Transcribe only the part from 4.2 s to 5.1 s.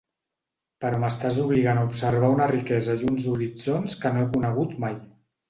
he conegut mai.